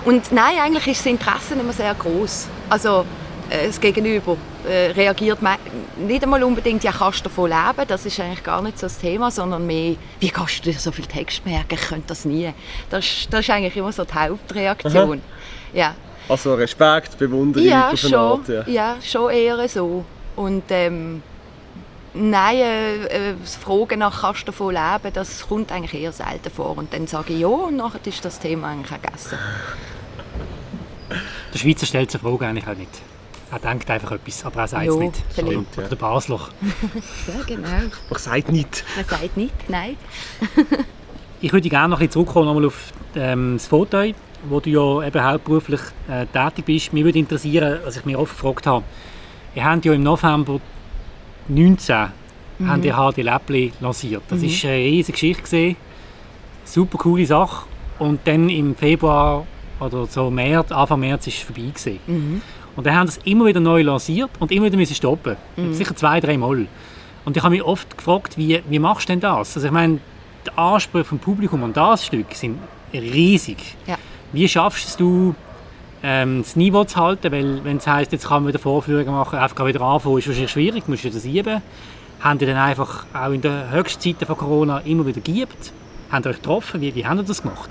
[0.05, 2.49] Und nein, eigentlich ist das Interesse immer sehr groß.
[2.69, 3.05] Also,
[3.51, 4.37] äh, das Gegenüber
[4.69, 5.39] äh, reagiert
[5.99, 8.99] nicht einmal unbedingt, ja, kannst du davon leben, das ist eigentlich gar nicht so das
[8.99, 12.53] Thema, sondern mehr, wie kannst du dir so viel Text merken, ich könnte das nie.
[12.89, 15.21] Das, ist- das ist eigentlich immer so die Hauptreaktion.
[15.73, 15.95] Ja.
[16.29, 18.49] Also Respekt, Bewunderung Ja, auf eine schon, Art.
[18.49, 18.63] Ja.
[18.67, 20.05] ja, schon eher so.
[20.37, 21.23] Und ähm,
[22.15, 26.51] nein, äh, äh, das Fragen nach «Kannst du davon leben?» das kommt eigentlich eher selten
[26.51, 26.77] vor.
[26.77, 29.39] Und dann sage ich «Ja» und nachher ist das Thema eigentlich auch gegessen.
[31.53, 32.91] Der Schweizer stellt sich die Frage eigentlich auch nicht.
[33.51, 35.15] Er denkt einfach etwas, aber er sagt es nicht.
[35.33, 35.79] Stimmt, ja.
[35.79, 36.41] Oder der Basler.
[37.27, 37.69] Ja, genau.
[38.11, 38.85] Man sagt nicht.
[38.97, 39.97] Man sagt nicht «Nein».
[41.43, 44.13] Ich würde gerne noch ein bisschen zurückkommen nochmal auf ähm, das Foto,
[44.51, 46.93] wo du ja eben hauptberuflich äh, tätig bist.
[46.93, 48.85] Mich würde interessieren, was ich mir oft gefragt habe.
[49.55, 50.61] Ihr habt ja im November
[51.49, 52.09] 19
[52.67, 54.23] habt ihr HD Läppli lanciert.
[54.29, 55.43] Das ist eine riesige Geschichte.
[55.43, 55.77] Gewesen.
[56.65, 57.67] Super coole Sache.
[57.99, 59.47] Und dann im Februar
[59.79, 61.71] oder so März, Anfang März ist es vorbei.
[61.75, 62.43] Gewesen.
[62.77, 65.37] Und dann haben sie es immer wieder neu lanciert und immer wieder müssen stoppen.
[65.73, 66.67] Sicher zwei, drei Mal.
[67.25, 69.57] Und ich habe mich oft gefragt, wie, wie machst du denn das?
[69.57, 69.99] Also ich meine,
[70.47, 72.59] die Ansprüche vom Publikum an das Stück sind
[72.93, 73.77] riesig.
[73.87, 73.99] Ja.
[74.33, 75.35] Wie schaffst du
[76.03, 77.33] ähm, das Niveau zu halten?
[77.33, 80.51] Weil wenn es heisst, jetzt kann man wieder Vorführungen machen, einfach wieder anfangen, ist wahrscheinlich
[80.51, 81.63] schwierig, du musst wieder sieben.
[82.21, 85.73] Haben die dann einfach auch in den Höchstzeiten von Corona immer wieder geübt?
[86.11, 86.81] Haben ihr euch getroffen?
[86.81, 87.71] Wie, wie haben ihr das gemacht?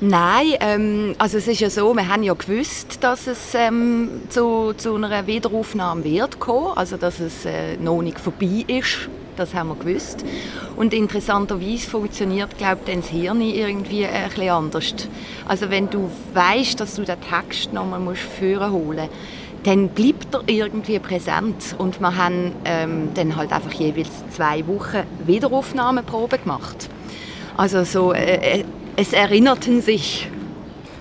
[0.00, 4.72] Nein, ähm, also es ist ja so, wir haben ja gewusst, dass es ähm, zu,
[4.76, 9.08] zu einer Wiederaufnahme wird kommen, also dass es äh, noch nicht vorbei ist.
[9.38, 10.24] Das haben wir gewusst.
[10.76, 14.94] Und interessanterweise funktioniert, glaube ich, das Hirn irgendwie ein bisschen anders.
[15.46, 19.08] Also wenn du weißt, dass du den Text nochmal musst führen holen
[19.64, 21.74] dann bleibt er irgendwie präsent.
[21.78, 26.88] Und wir haben ähm, dann halt einfach jeweils zwei Wochen Wiederaufnahmeprobe gemacht.
[27.56, 28.64] Also so, äh, äh,
[28.96, 30.28] es erinnerten sich.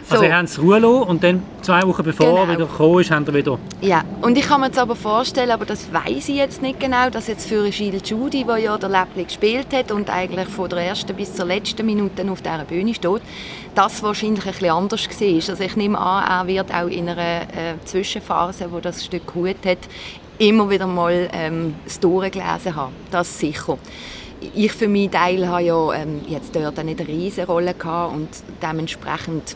[0.08, 0.16] So.
[0.16, 2.38] Also ihr habt es Ruhe lassen und dann zwei Wochen bevor Genau.
[2.44, 3.60] er wieder gekommen ist, habt ihr wieder...
[3.82, 7.10] Ja, und ich kann mir jetzt aber vorstellen, aber das weiß ich jetzt nicht genau,
[7.10, 10.80] dass jetzt für Gilles Judy, der ja der Läppli gespielt hat und eigentlich von der
[10.80, 13.22] ersten bis zur letzten Minute auf dieser Bühne steht,
[13.76, 15.50] das wahrscheinlich ein bisschen anders war.
[15.50, 19.58] Also ich nehme an, er wird auch in einer äh, Zwischenphase, wo das Stück gut
[19.66, 19.80] hat,
[20.38, 22.94] immer wieder mal ähm, das durchgelesen haben.
[23.12, 23.78] Das sicher.
[24.56, 28.30] Ich für meinen Teil habe ja ähm, jetzt dort nicht eine riesige Rolle gehabt und
[28.62, 29.56] dementsprechend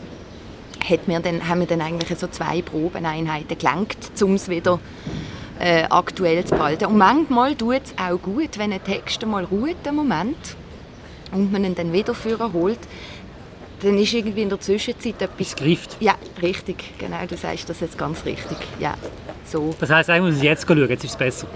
[0.88, 4.78] hat mir dann, haben wir dann eigentlich so zwei Probeneinheiten gelenkt, um es wieder
[5.60, 6.86] äh, aktuell zu behalten.
[6.86, 10.56] Und manchmal tut es auch gut, wenn ein Text mal ruht, einen Moment,
[11.30, 12.14] und man ihn dann wieder
[12.52, 12.78] holt,
[13.80, 15.48] dann ist irgendwie in der Zwischenzeit etwas...
[15.48, 15.96] Es greift.
[16.00, 18.56] Ja, richtig, genau, du sagst das jetzt ganz richtig.
[18.78, 18.94] Ja,
[19.44, 19.74] so.
[19.80, 21.46] Das heisst, eigentlich muss ich jetzt schauen, jetzt ist es besser.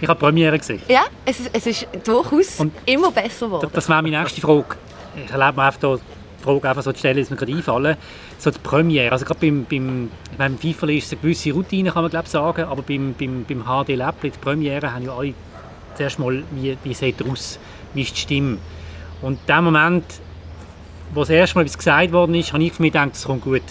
[0.00, 0.82] Ich habe die Premiere gesehen.
[0.88, 3.70] Ja, es, ist- es ist durchaus Und- immer besser geworden.
[3.72, 4.76] Das wäre meine nächste Frage.
[5.24, 5.98] Ich erlaube mir einfach
[6.46, 7.96] Frage einfach so zu stellen, ist mir gerade einfallen.
[8.38, 11.52] So die Premiere, also gerade beim, beim, ich meine, beim FIFA ist es eine gewisse
[11.52, 15.12] Routine, kann man glaube sagen, aber beim, beim, beim HD Lab, die Premiere, haben ja
[15.16, 15.34] alle
[15.94, 17.58] zuerst mal, wie, wie sieht er aus,
[17.94, 18.58] wie ist die Stimme.
[19.22, 20.04] Und in dem Moment,
[21.14, 23.42] wo das erste Mal etwas gesagt worden ist, habe ich für mich gedacht, es kommt
[23.42, 23.62] gut.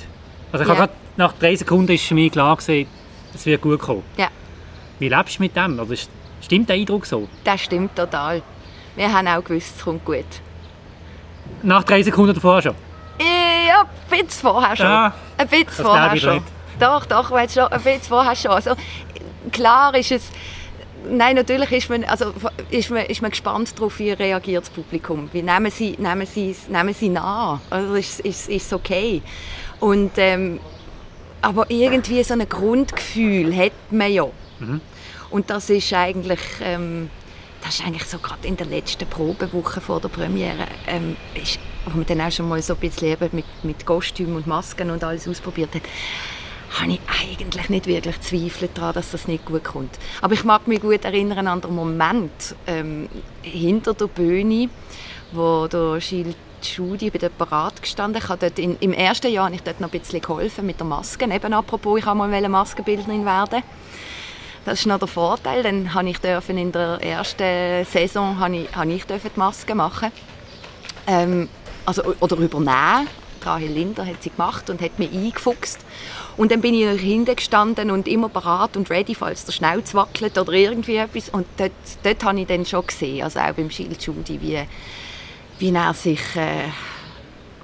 [0.52, 0.76] Also ich Ja.
[0.76, 2.88] habe gerade nach drei Sekunden ist für mich klar gewesen,
[3.34, 4.04] es wird gut kommen.
[4.18, 4.30] Ja,
[5.00, 5.80] Wie lebst du mit dem?
[5.80, 5.94] Also
[6.42, 7.28] stimmt der Eindruck so?
[7.44, 8.42] das stimmt total.
[8.96, 10.24] Wir haben auch gewusst, es kommt gut.
[11.64, 12.76] Nach drei Sekunden davor schon?
[13.20, 13.88] Ja, ein
[14.26, 14.86] bisschen vorher schon.
[14.86, 16.34] Ja, ein bisschen vorher schon.
[16.36, 16.46] nicht.
[16.80, 18.52] Doch, doch, weil schon, ein bisschen vorher schon.
[18.52, 18.72] Also,
[19.52, 20.24] klar ist es...
[21.08, 22.34] Nein, natürlich ist man, also,
[22.72, 25.30] ist man, ist man gespannt darauf, wie reagiert das Publikum.
[25.34, 27.62] Wie nehmen sie, nehmen sie, es- nehmen sie nah?
[27.70, 29.22] Also ist, ist, ist es okay?
[29.80, 30.60] Und, ähm,
[31.44, 34.26] aber irgendwie so ein Grundgefühl hat man ja.
[35.30, 37.10] Und das ist eigentlich, ähm,
[37.66, 41.98] das ist eigentlich so gerade in der letzten Probewoche vor der Premiere, ähm, ist, wo
[41.98, 45.04] man dann auch schon mal so ein bisschen eben mit, mit Kostümen und Masken und
[45.04, 45.82] alles ausprobiert hat,
[46.80, 49.98] habe ich eigentlich nicht wirklich Zweifel daran, dass das nicht gut kommt.
[50.22, 53.10] Aber ich mag mich gut erinnern an den Moment ähm,
[53.42, 54.70] hinter der Bühne,
[55.32, 58.22] wo der Gilles Schudi bei der Parade gestanden.
[58.22, 60.88] Ich dort in, Im ersten Jahr habe ich dort noch ein bisschen geholfen mit der
[60.88, 61.26] Maske.
[61.26, 63.64] Eben apropos, ich wollte mal Maskenbildnerin werden.
[64.66, 65.64] Das ist noch der Vorteil.
[65.64, 69.76] Dann habe ich dürfen in der ersten Saison habe ich, habe ich dürfen die Maske
[69.76, 70.12] machen.
[71.08, 71.48] Ähm,
[71.86, 73.08] also, oder übernehmen.
[73.46, 75.80] Rahel Linder hat sie gemacht und hat mich eingefuchst.
[76.36, 79.94] Und dann bin ich noch hinten gestanden und immer parat und ready, falls der Schnauz
[79.94, 81.30] wackelt oder irgendwie etwas.
[81.30, 84.60] Und dort, dort habe ich dann schon gesehen, also auch beim Schild Schudi, wie,
[85.60, 86.70] wie er sich äh,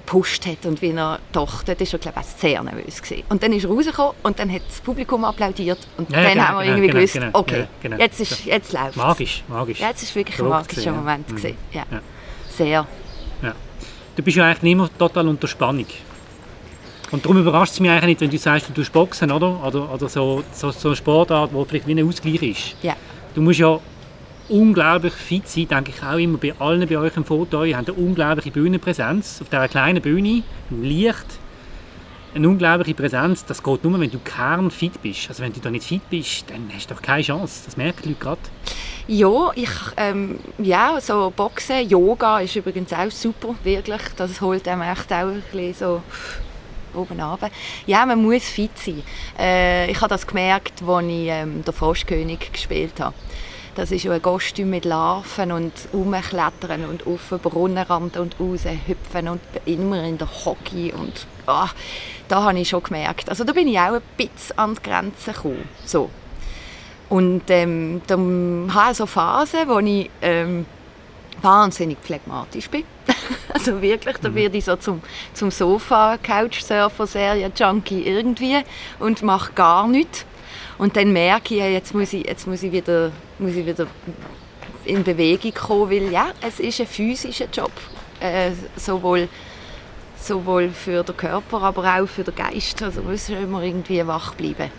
[0.04, 3.22] gepusht hat und wie er dort ist er glaube ich sehr nervös gewesen.
[3.28, 6.44] Und dann ist er rausgekommen und dann hat das Publikum applaudiert und Ja, dann genau,
[6.44, 7.96] haben wir irgendwie genau, gewusst, genau, okay, ja, genau.
[7.98, 9.80] jetzt, ist, jetzt läuft Magisch, magisch.
[9.80, 10.92] Ja, jetzt ist wirklich ein magischer gewesen, ja.
[10.92, 11.36] Moment Mhm.
[11.36, 11.56] gewesen.
[11.72, 11.84] Ja.
[11.90, 12.00] Ja.
[12.50, 12.86] Sehr.
[13.42, 13.54] Ja.
[14.16, 15.86] Du bist ja eigentlich immer total unter Spannung.
[17.10, 19.62] Und darum überrascht es mich eigentlich nicht, wenn du sagst, du tust Boxen, oder?
[19.64, 22.74] Oder, oder so, so, so eine Sportart, wo vielleicht wie ein Ausgleich ist.
[22.82, 22.96] Ja.
[23.34, 23.78] Du musst ja
[24.52, 27.64] unglaublich fit sein, denke ich auch immer bei allen bei euch im Foto.
[27.64, 31.26] Ihr habt eine unglaubliche Bühnenpräsenz auf dieser kleinen Bühne, im Licht.
[32.34, 35.28] Eine unglaubliche Präsenz, das geht nur, wenn du kernfit bist.
[35.28, 37.62] Also wenn du da nicht fit bist, dann hast du doch keine Chance.
[37.66, 38.40] Das merken die Leute gerade.
[39.06, 44.02] Ja, ich, ähm, ja, so Boxen, Yoga ist übrigens auch super, wirklich.
[44.16, 46.02] Das holt einem echt auch ein so
[46.94, 47.50] oben runter.
[47.86, 49.02] Ja, man muss fit sein.
[49.38, 53.14] Äh, ich habe das gemerkt, als ich ähm, «Der Froschkönig» gespielt habe.
[53.74, 58.64] Das ist ja ein Kostüm mit Larven und rumklettern und auf den Brunnenrand und raus
[58.86, 61.68] hüpfen und immer in der Hockey und ah,
[62.28, 63.30] da habe ich schon gemerkt.
[63.30, 65.68] Also da bin ich auch ein bisschen an die Grenze gekommen.
[65.86, 66.10] So.
[67.08, 70.66] Und ähm, dann habe ich so Phasen, wo ich ähm,
[71.40, 72.84] wahnsinnig phlegmatisch bin.
[73.54, 78.58] also wirklich, da werde ich so zum, zum Sofa, Couchsurfer, Serien-Junkie irgendwie
[78.98, 80.26] und mache gar nichts.
[80.78, 83.86] Und dann merke ich, ja, jetzt muss ich, jetzt muss ich, wieder, muss ich wieder
[84.84, 87.72] in Bewegung kommen, weil ja, es ist ein physischer Job.
[88.20, 89.28] Äh, sowohl,
[90.20, 92.82] sowohl für den Körper, aber auch für den Geist.
[92.82, 94.70] Also muss immer irgendwie wach bleiben.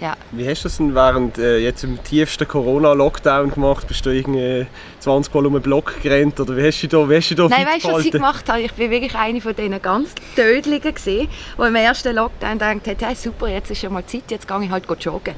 [0.00, 0.16] Ja.
[0.30, 3.88] Wie hast du das denn während äh, jetzt im tiefsten Corona-Lockdown gemacht?
[3.88, 4.66] Bist du irgendwie
[5.00, 7.48] 20 Mal um den Block gerannt oder wie hast du da, wie hast du da
[7.48, 8.60] Nein, weißt du, was ich gemacht habe?
[8.60, 13.08] Ich bin wirklich eine von diesen ganz Tödlichen gesehen, die im ersten Lockdown gedacht hat,
[13.08, 15.34] hey, super, jetzt ist ja mal Zeit, jetzt gehe ich halt joggen.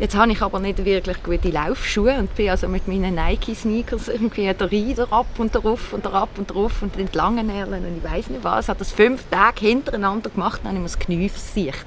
[0.00, 4.54] Jetzt habe ich aber nicht wirklich gute Laufschuhe und bin also mit meinen Nike-Sneakers irgendwie
[4.54, 8.30] der Rieder ab und drauf und ab und drauf und entlang Erlen und ich weiß
[8.30, 8.68] nicht was.
[8.68, 11.86] Habe das fünf Tage hintereinander gemacht, dann habe ich mir das Knie versicht.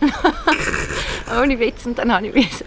[1.38, 1.84] Ohne Witz.
[1.84, 2.64] Und dann habe ich, müssen,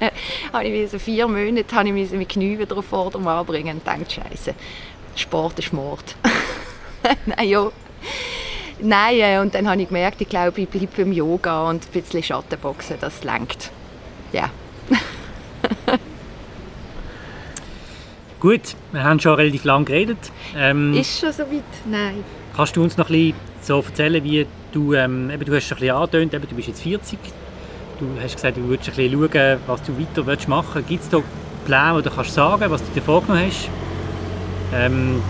[0.54, 4.22] habe ich müssen, vier Monate habe ich müssen Knie wieder auf Vordermann bringen und dachte,
[4.22, 4.54] Scheiße,
[5.16, 6.16] Sport ist Mord.
[7.26, 7.72] Nein, ja.
[8.80, 11.92] Nein, äh, und dann habe ich gemerkt, ich glaube, ich bleibe beim Yoga und ein
[11.92, 13.72] bisschen Schattenboxen, das lenkt.
[14.32, 14.52] Ja.
[18.40, 20.18] Gut, wir haben schon relativ lange geredet.
[20.56, 21.64] Ähm, Ist schon so weit?
[21.86, 22.24] Nein.
[22.56, 25.78] Kannst du uns noch ein bisschen so erzählen, wie du, ähm, eben, du hast schon
[25.78, 27.18] ein bisschen angetönt, eben, du bist jetzt 40.
[28.00, 30.90] Du hast gesagt, du würdest ein bisschen schauen, was du weiter willst machen willst.
[30.90, 31.22] Gibt es da
[31.66, 33.70] Pläne, du kannst sagen was du dir vorgenommen hast?
[34.74, 35.22] Ähm,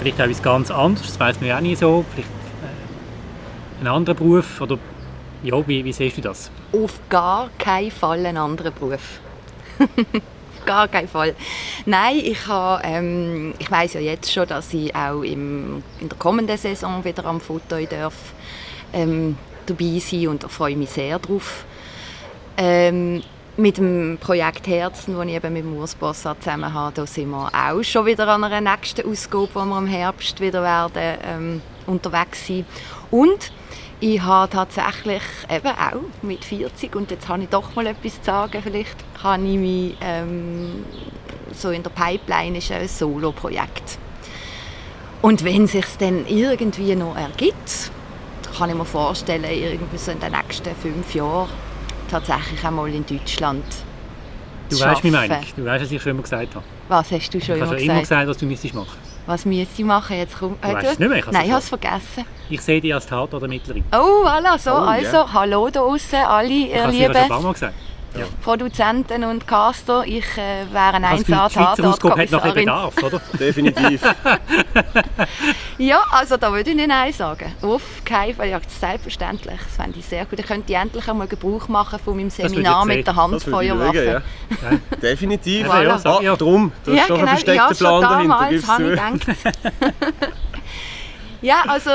[0.00, 2.04] vielleicht auch etwas ganz anderes, das weiß man ja auch nie so.
[2.12, 4.78] Vielleicht äh, einen anderen Beruf oder
[5.42, 6.50] ja, wie, wie siehst du das?
[6.72, 9.20] Auf gar keinen Fall einen anderen Beruf.
[9.78, 11.34] Auf gar keinen Fall.
[11.86, 16.18] Nein, ich, habe, ähm, ich weiß ja jetzt schon, dass ich auch im, in der
[16.18, 18.14] kommenden Saison wieder am Foto darf,
[18.92, 21.64] ähm, dabei sein und da freue ich mich sehr drauf.
[22.56, 23.22] Ähm,
[23.58, 27.50] mit dem Projekt Herzen, das ich eben mit Urs Bossart zusammen habe, da sind wir
[27.52, 32.46] auch schon wieder an einer nächsten Ausgabe, wo wir im Herbst wieder werden ähm, unterwegs
[32.46, 32.64] sein.
[33.10, 33.50] Und
[34.00, 38.24] ich habe tatsächlich eben auch mit 40 und jetzt habe ich doch mal etwas zu
[38.24, 40.84] sagen, vielleicht kann ich mich ähm,
[41.52, 43.98] so in der Pipeline ist ein Solo-Projekt.
[45.20, 47.90] Und wenn es sich dann irgendwie noch ergibt,
[48.56, 51.48] kann ich mir vorstellen, irgendwie so in den nächsten fünf Jahren
[52.08, 53.64] tatsächlich einmal in Deutschland
[54.68, 55.30] Du zu weißt, wie arbeiten.
[55.32, 55.54] meine ich.
[55.54, 56.64] Du weißt, was ich schon immer gesagt habe.
[56.88, 57.80] Was hast du schon Ich immer habe gesagt?
[57.80, 59.07] schon immer gesagt, was du müsstest machen.
[59.28, 60.16] Was müsste ich machen?
[60.16, 62.24] Jetzt komm, Du weißt es nicht mehr, ich habe es Nein, ich habe es vergessen.
[62.48, 63.84] Ich sehe dich als Tatortermittlerin.
[63.92, 64.70] Oh, voilà, so.
[64.70, 65.32] Oh, also, ja.
[65.34, 67.74] hallo da draußen, alle, Ich ihr habe es dir schon ein lieben paar Mal gesagt.
[68.42, 70.04] Produzenten und Caster.
[70.06, 72.54] Ich äh, wäre ein Also die Schweizer Ausgabe hat noch.
[72.54, 73.20] Bedarf, oder?
[73.38, 74.02] Definitiv.
[75.78, 77.54] Ja, also da würde ich nicht Nein sagen.
[77.62, 78.48] Auf keinen Fall.
[78.48, 79.60] Ja, selbstverständlich.
[79.62, 80.40] Das fände ich sehr gut.
[80.40, 84.22] Ich könnte endlich einmal Gebrauch machen von meinem Seminar mit der Handfeuerwaffe.
[84.50, 84.96] schauen, ja.
[85.00, 85.66] Definitiv.
[85.66, 86.36] Eben, ja, ah, ja.
[86.36, 86.72] drum.
[86.84, 87.28] Das Ja, ist doch genau.
[87.28, 88.92] ein versteckter ja, Plan schon dahinter, damals gibst habe du.
[88.92, 89.38] ich gedacht.
[91.40, 91.90] ja, also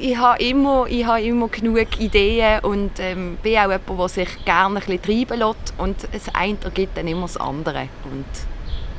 [0.00, 4.44] ich habe immer, ich habe immer genug Ideen und ähm, bin auch jemand, der sich
[4.44, 5.74] gerne ein bisschen treiben lässt.
[5.76, 7.88] Und das eine ergibt dann immer das andere.
[8.04, 8.24] Und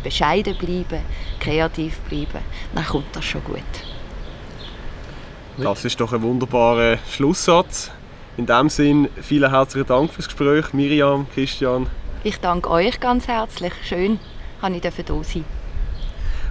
[0.03, 1.03] bescheiden bleiben,
[1.39, 3.63] kreativ bleiben, dann kommt das schon gut.
[5.57, 7.91] Das ist doch ein wunderbarer Schlusssatz.
[8.37, 11.87] In dem Sinn, vielen herzlichen Dank fürs Gespräch, Miriam, Christian.
[12.23, 13.73] Ich danke euch ganz herzlich.
[13.83, 14.19] Schön,
[14.61, 15.45] dass ich da sein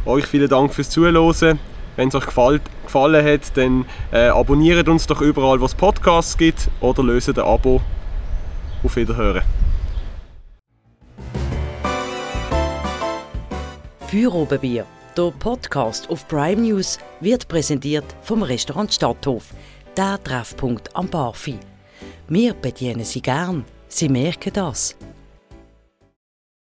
[0.04, 1.58] Euch vielen Dank fürs Zuhören.
[1.98, 6.38] Wenn es euch gefällt, gefallen hat, dann äh, abonniert uns doch überall, wo es Podcasts
[6.38, 7.80] gibt oder löst ein Abo.
[8.84, 9.42] Auf Wiederhören.
[14.06, 19.46] Feuerobenbier, der Podcast auf Prime News, wird präsentiert vom Restaurant Stadthof,
[19.96, 21.58] der Treffpunkt am Barfi.
[22.28, 24.94] Wir bedienen Sie gern, Sie merken das.